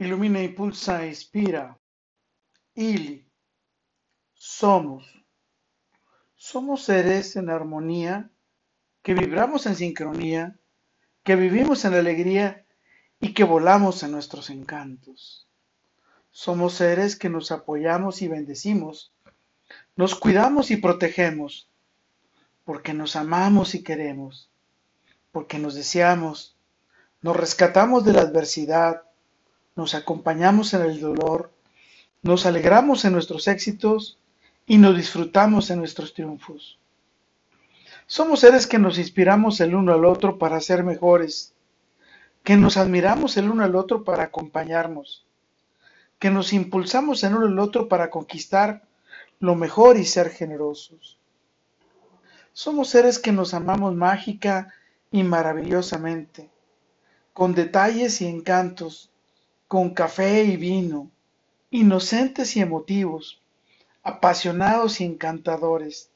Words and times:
Ilumina, 0.00 0.42
impulsa, 0.42 1.06
inspira. 1.06 1.78
Ili. 2.74 3.28
Somos. 4.32 5.04
Somos 6.34 6.84
seres 6.84 7.36
en 7.36 7.50
armonía, 7.50 8.30
que 9.02 9.12
vibramos 9.12 9.66
en 9.66 9.76
sincronía, 9.76 10.58
que 11.22 11.36
vivimos 11.36 11.84
en 11.84 11.92
alegría 11.92 12.64
y 13.20 13.34
que 13.34 13.44
volamos 13.44 14.02
en 14.02 14.12
nuestros 14.12 14.48
encantos. 14.48 15.46
Somos 16.30 16.72
seres 16.72 17.14
que 17.14 17.28
nos 17.28 17.52
apoyamos 17.52 18.22
y 18.22 18.28
bendecimos, 18.28 19.12
nos 19.96 20.14
cuidamos 20.14 20.70
y 20.70 20.78
protegemos, 20.78 21.68
porque 22.64 22.94
nos 22.94 23.16
amamos 23.16 23.74
y 23.74 23.82
queremos, 23.82 24.50
porque 25.30 25.58
nos 25.58 25.74
deseamos, 25.74 26.56
nos 27.20 27.36
rescatamos 27.36 28.06
de 28.06 28.14
la 28.14 28.22
adversidad, 28.22 29.02
nos 29.76 29.94
acompañamos 29.94 30.74
en 30.74 30.82
el 30.82 31.00
dolor, 31.00 31.52
nos 32.22 32.46
alegramos 32.46 33.04
en 33.04 33.12
nuestros 33.12 33.48
éxitos 33.48 34.18
y 34.66 34.78
nos 34.78 34.96
disfrutamos 34.96 35.70
en 35.70 35.78
nuestros 35.78 36.14
triunfos. 36.14 36.78
Somos 38.06 38.40
seres 38.40 38.66
que 38.66 38.78
nos 38.78 38.98
inspiramos 38.98 39.60
el 39.60 39.74
uno 39.74 39.92
al 39.92 40.04
otro 40.04 40.38
para 40.38 40.60
ser 40.60 40.82
mejores, 40.84 41.54
que 42.42 42.56
nos 42.56 42.76
admiramos 42.76 43.36
el 43.36 43.50
uno 43.50 43.64
al 43.64 43.76
otro 43.76 44.04
para 44.04 44.24
acompañarnos, 44.24 45.24
que 46.18 46.30
nos 46.30 46.52
impulsamos 46.52 47.22
el 47.24 47.34
uno 47.34 47.46
al 47.46 47.58
otro 47.58 47.88
para 47.88 48.10
conquistar 48.10 48.82
lo 49.38 49.54
mejor 49.54 49.96
y 49.96 50.04
ser 50.04 50.30
generosos. 50.30 51.18
Somos 52.52 52.88
seres 52.88 53.18
que 53.18 53.32
nos 53.32 53.54
amamos 53.54 53.94
mágica 53.94 54.74
y 55.10 55.22
maravillosamente, 55.22 56.50
con 57.32 57.54
detalles 57.54 58.20
y 58.20 58.26
encantos, 58.26 59.10
con 59.70 59.90
café 59.90 60.42
y 60.42 60.56
vino, 60.56 61.12
inocentes 61.70 62.56
y 62.56 62.60
emotivos, 62.60 63.40
apasionados 64.02 65.00
y 65.00 65.04
encantadores, 65.04 66.10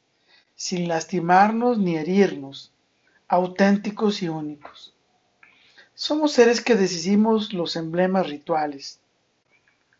sin 0.56 0.88
lastimarnos 0.88 1.78
ni 1.78 1.94
herirnos, 1.96 2.72
auténticos 3.28 4.22
y 4.22 4.28
únicos. 4.28 4.92
Somos 5.94 6.32
seres 6.32 6.60
que 6.60 6.74
decidimos 6.74 7.52
los 7.52 7.76
emblemas 7.76 8.28
rituales, 8.28 8.98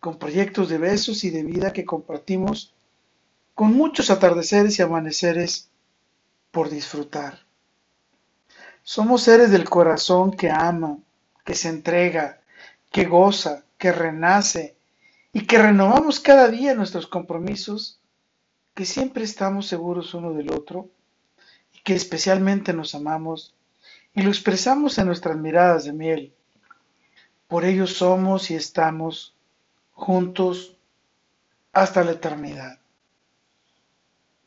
con 0.01 0.19
proyectos 0.19 0.69
de 0.69 0.79
besos 0.79 1.23
y 1.23 1.31
de 1.31 1.45
vida 1.45 1.73
que 1.73 1.85
compartimos 1.85 2.75
con 3.55 3.73
muchos 3.73 4.11
atardeceres 4.11 4.81
y 4.81 4.83
amaneceres 4.83 5.71
por 6.51 6.71
disfrutar. 6.71 7.39
Somos 8.83 9.23
seres 9.23 9.53
del 9.53 9.71
corazón 9.71 10.33
que 10.33 10.51
ama, 10.51 10.99
que 11.45 11.55
se 11.55 11.69
entrega, 11.69 12.41
que 12.95 13.07
goza, 13.07 13.65
que 13.77 13.91
renace 13.91 14.77
y 15.33 15.49
que 15.49 15.59
renovamos 15.59 16.21
cada 16.21 16.47
día 16.47 16.77
nuestros 16.77 17.09
compromisos, 17.09 17.99
que 18.73 18.85
siempre 18.85 19.25
estamos 19.25 19.67
seguros 19.67 20.15
uno 20.15 20.33
del 20.33 20.53
otro 20.53 20.89
y 21.73 21.81
que 21.81 21.97
especialmente 21.97 22.73
nos 22.73 22.95
amamos 22.95 23.53
y 24.15 24.23
lo 24.23 24.29
expresamos 24.29 24.97
en 24.99 25.09
nuestras 25.09 25.37
miradas 25.37 25.87
de 25.87 25.93
miel. 25.93 26.35
Por 27.49 27.65
ello 27.65 27.89
somos 27.89 28.53
y 28.53 28.55
estamos 28.55 29.35
juntos 29.91 30.77
hasta 31.73 32.05
la 32.05 32.13
eternidad. 32.13 32.79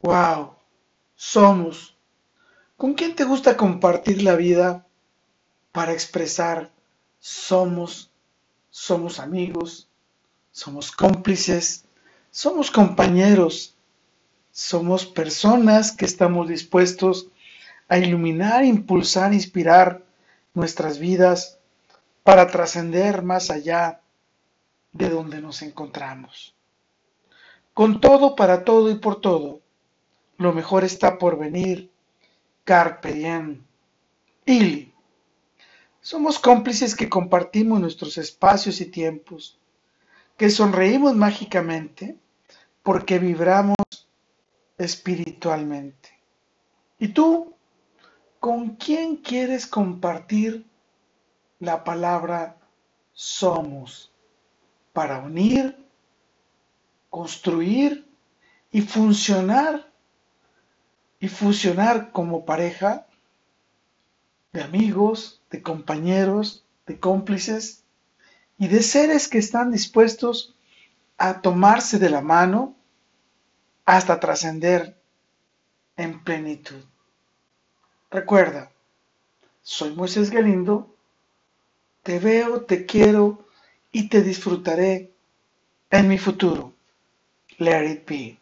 ¡Wow! 0.02 0.56
Somos. 1.16 1.98
¿Con 2.78 2.94
quién 2.94 3.14
te 3.14 3.26
gusta 3.26 3.58
compartir 3.58 4.22
la 4.22 4.38
vida 4.38 4.88
para 5.73 5.92
expresar 5.92 6.72
somos 7.20 8.09
somos 8.70 9.20
amigos, 9.20 9.88
somos 10.52 10.92
cómplices, 10.92 11.86
somos 12.32 12.72
compañeros, 12.72 13.76
somos 14.52 15.06
personas 15.06 15.92
que 15.92 16.06
estamos 16.06 16.48
dispuestos 16.48 17.28
a 17.89 17.98
iluminar, 17.98 18.66
impulsar, 18.66 19.33
inspirar 19.33 20.04
nuestras 20.54 21.00
vidas 21.00 21.60
para 22.23 22.48
trascender 22.48 23.22
más 23.22 23.50
allá 23.50 24.02
de 24.92 25.10
donde 25.10 25.42
nos 25.42 25.61
encontramos. 25.61 26.55
Con 27.73 28.02
todo, 28.02 28.36
para 28.36 28.66
todo 28.66 28.89
y 28.89 28.95
por 28.95 29.22
todo, 29.22 29.61
lo 30.38 30.54
mejor 30.54 30.84
está 30.84 31.17
por 31.17 31.38
venir. 31.38 31.92
Carpe 32.64 33.14
diem. 33.14 33.64
Ili. 34.45 34.94
Somos 36.08 36.40
cómplices 36.40 36.95
que 36.95 37.10
compartimos 37.10 37.82
nuestros 37.82 38.18
espacios 38.18 38.80
y 38.80 38.86
tiempos, 38.86 39.60
que 40.38 40.50
sonreímos 40.50 41.18
mágicamente 41.18 42.18
porque 42.82 43.20
vibramos 43.20 43.76
espiritualmente. 44.78 46.08
¿Y 46.98 47.10
tú? 47.10 47.54
¿Con 48.40 48.78
quién 48.78 49.17
quieres 49.17 49.67
compartir 49.67 50.66
la 51.60 51.84
palabra 51.84 52.56
somos 53.12 54.10
para 54.94 55.20
unir, 55.20 55.76
construir 57.10 58.10
y 58.72 58.80
funcionar 58.80 59.92
y 61.20 61.28
fusionar 61.28 62.14
como 62.14 62.46
pareja 62.46 63.07
de 64.58 64.64
amigos, 64.64 65.40
de 65.52 65.62
compañeros, 65.62 66.66
de 66.88 67.00
cómplices 67.00 67.84
y 68.58 68.68
de 68.68 68.82
seres 68.82 69.28
que 69.28 69.38
están 69.38 69.72
dispuestos 69.72 70.56
a 71.20 71.42
tomarse 71.42 72.00
de 72.00 72.10
la 72.10 72.22
mano 72.22 72.76
hasta 73.86 74.20
trascender 74.20 75.00
en 75.96 76.23
plenitud. 76.23 76.84
Recuerda, 78.10 78.72
soy 79.62 79.94
Moisés 79.94 80.32
Galindo, 80.32 80.92
te 82.02 82.17
veo, 82.17 82.62
te 82.62 82.88
quiero 82.88 83.46
y 83.92 84.10
te 84.10 84.23
disfrutaré 84.23 85.12
en 85.92 86.08
mi 86.08 86.17
futuro. 86.17 86.73
Let 87.60 87.92
it 87.92 88.10
be. 88.10 88.40